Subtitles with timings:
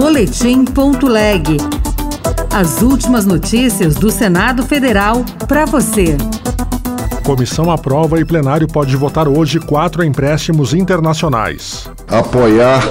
[0.00, 1.58] Boletim.leg.
[2.50, 6.16] As últimas notícias do Senado Federal para você.
[7.22, 11.86] Comissão aprova e plenário pode votar hoje quatro empréstimos internacionais.
[12.08, 12.82] Apoiar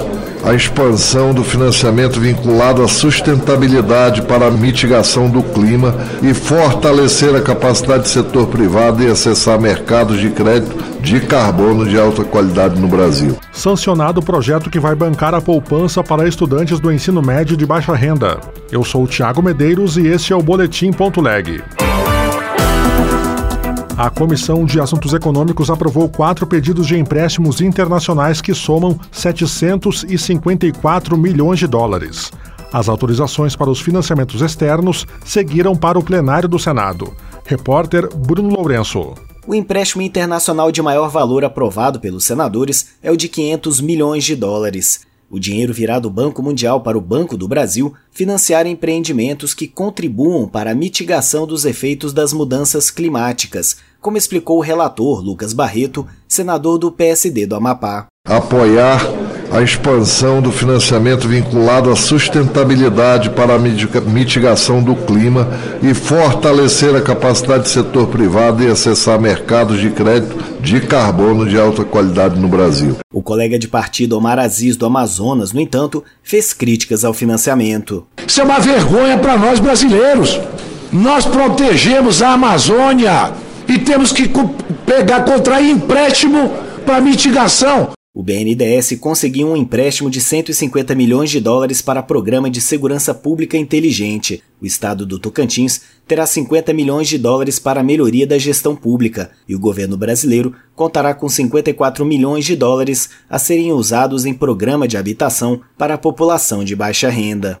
[0.44, 5.92] a expansão do financiamento vinculado à sustentabilidade para a mitigação do clima
[6.22, 11.98] e fortalecer a capacidade do setor privado em acessar mercados de crédito de carbono de
[11.98, 13.36] alta qualidade no Brasil.
[13.52, 17.94] Sancionado o projeto que vai bancar a poupança para estudantes do ensino médio de baixa
[17.94, 18.38] renda.
[18.70, 20.90] Eu sou o Tiago Medeiros e este é o Boletim
[21.22, 21.62] Leg.
[23.96, 31.58] A Comissão de Assuntos Econômicos aprovou quatro pedidos de empréstimos internacionais que somam 754 milhões
[31.58, 32.30] de dólares.
[32.72, 37.12] As autorizações para os financiamentos externos seguiram para o plenário do Senado.
[37.44, 39.14] Repórter Bruno Lourenço.
[39.50, 44.36] O empréstimo internacional de maior valor aprovado pelos senadores é o de 500 milhões de
[44.36, 45.00] dólares.
[45.28, 50.46] O dinheiro virá do Banco Mundial para o Banco do Brasil financiar empreendimentos que contribuam
[50.46, 56.78] para a mitigação dos efeitos das mudanças climáticas, como explicou o relator Lucas Barreto, senador
[56.78, 58.06] do PSD do Amapá.
[58.24, 59.00] Apoiar
[59.50, 65.48] a expansão do financiamento vinculado à sustentabilidade para a mitigação do clima
[65.82, 71.58] e fortalecer a capacidade do setor privado em acessar mercados de crédito de carbono de
[71.58, 72.96] alta qualidade no Brasil.
[73.12, 78.06] O colega de partido Omar Aziz do Amazonas, no entanto, fez críticas ao financiamento.
[78.24, 80.38] Isso é uma vergonha para nós brasileiros.
[80.92, 83.32] Nós protegemos a Amazônia
[83.68, 84.30] e temos que
[84.86, 86.52] pegar, contrair empréstimo
[86.84, 87.90] para mitigação.
[88.12, 93.56] O BNDES conseguiu um empréstimo de 150 milhões de dólares para Programa de Segurança Pública
[93.56, 94.42] Inteligente.
[94.60, 99.30] O estado do Tocantins terá 50 milhões de dólares para a melhoria da gestão pública
[99.48, 104.88] e o governo brasileiro contará com 54 milhões de dólares a serem usados em programa
[104.88, 107.60] de habitação para a população de baixa renda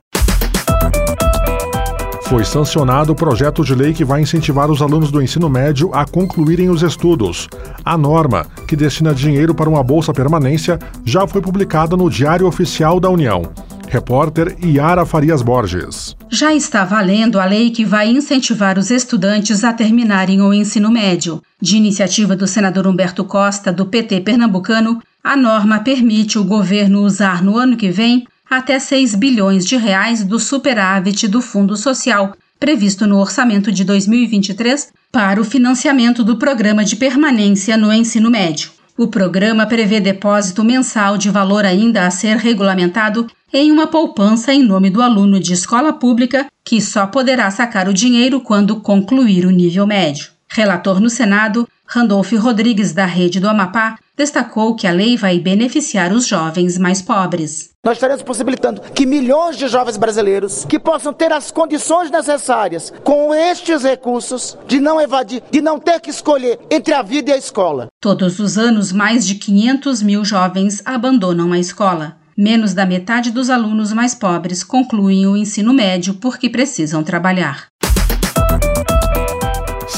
[2.30, 6.04] foi sancionado o projeto de lei que vai incentivar os alunos do ensino médio a
[6.04, 7.48] concluírem os estudos.
[7.84, 13.00] A norma, que destina dinheiro para uma bolsa permanência, já foi publicada no Diário Oficial
[13.00, 13.50] da União.
[13.88, 16.14] Repórter Iara Farias Borges.
[16.30, 21.42] Já está valendo a lei que vai incentivar os estudantes a terminarem o ensino médio.
[21.60, 27.42] De iniciativa do senador Humberto Costa, do PT pernambucano, a norma permite o governo usar
[27.42, 33.06] no ano que vem até 6 bilhões de reais do superávit do Fundo Social, previsto
[33.06, 38.70] no orçamento de 2023, para o financiamento do programa de permanência no ensino médio.
[38.98, 44.62] O programa prevê depósito mensal de valor ainda a ser regulamentado em uma poupança em
[44.62, 49.50] nome do aluno de escola pública, que só poderá sacar o dinheiro quando concluir o
[49.50, 50.28] nível médio.
[50.50, 56.12] Relator no Senado, Randolph Rodrigues, da Rede do Amapá, destacou que a lei vai beneficiar
[56.12, 57.70] os jovens mais pobres.
[57.82, 63.34] Nós estaremos possibilitando que milhões de jovens brasileiros que possam ter as condições necessárias com
[63.34, 67.38] estes recursos de não evadir, de não ter que escolher entre a vida e a
[67.38, 67.88] escola.
[67.98, 72.18] Todos os anos, mais de 500 mil jovens abandonam a escola.
[72.36, 77.69] Menos da metade dos alunos mais pobres concluem o ensino médio porque precisam trabalhar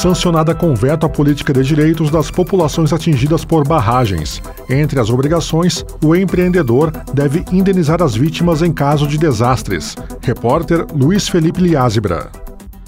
[0.03, 4.41] sancionada com veto à política de direitos das populações atingidas por barragens.
[4.69, 9.95] Entre as obrigações, o empreendedor deve indenizar as vítimas em caso de desastres.
[10.21, 12.29] Repórter Luiz Felipe Liázebra.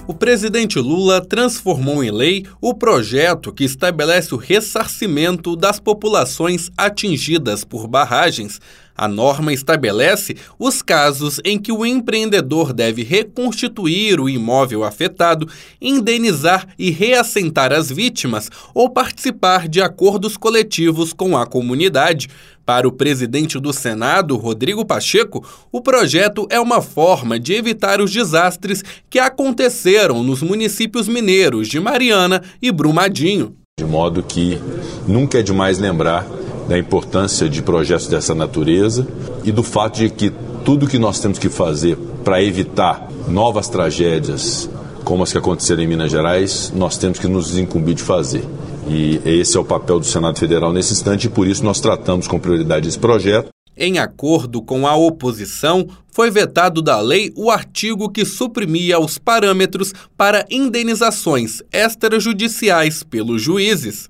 [0.06, 7.64] O presidente Lula transformou em lei o projeto que estabelece o ressarcimento das populações atingidas
[7.64, 8.60] por barragens
[8.98, 15.48] a norma estabelece os casos em que o empreendedor deve reconstituir o imóvel afetado,
[15.82, 22.30] indenizar e reassentar as vítimas ou participar de acordos coletivos com a comunidade.
[22.66, 28.12] Para o presidente do Senado, Rodrigo Pacheco, o projeto é uma forma de evitar os
[28.12, 33.56] desastres que aconteceram nos municípios mineiros de Mariana e Brumadinho.
[33.78, 34.60] De modo que
[35.08, 36.26] nunca é demais lembrar
[36.68, 39.08] da importância de projetos dessa natureza
[39.44, 40.32] e do fato de que
[40.64, 44.70] tudo que nós temos que fazer para evitar novas tragédias
[45.04, 48.44] como as que aconteceram em Minas Gerais, nós temos que nos incumbir de fazer.
[48.88, 52.28] E esse é o papel do Senado Federal nesse instante e por isso nós tratamos
[52.28, 53.50] com prioridade esse projeto.
[53.78, 59.94] Em acordo com a oposição, foi vetado da lei o artigo que suprimia os parâmetros
[60.16, 64.10] para indenizações extrajudiciais pelos juízes.